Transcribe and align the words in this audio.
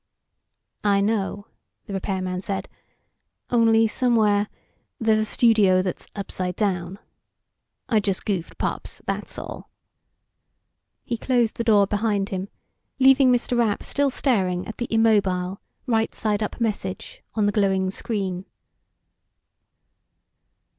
"I 0.83 0.99
know," 0.99 1.45
the 1.85 1.93
repairman 1.93 2.41
said. 2.41 2.67
"Only 3.51 3.85
somewhere... 3.85 4.47
there's 4.99 5.19
a 5.19 5.25
studio 5.25 5.83
that's 5.83 6.07
upside 6.15 6.55
down. 6.55 6.97
I 7.87 7.99
just 7.99 8.25
goofed, 8.25 8.57
Pops, 8.57 9.03
that's 9.05 9.37
all." 9.37 9.69
He 11.03 11.17
closed 11.17 11.57
the 11.57 11.63
door 11.63 11.85
behind 11.85 12.29
him, 12.29 12.49
leaving 12.97 13.31
Mr. 13.31 13.55
Rapp 13.55 13.83
still 13.83 14.09
staring 14.09 14.67
at 14.67 14.79
the 14.79 14.87
immobile, 14.91 15.61
right 15.85 16.15
side 16.15 16.41
up 16.41 16.59
message 16.59 17.21
on 17.35 17.45
the 17.45 17.51
glowing 17.51 17.91
screen. 17.91 18.45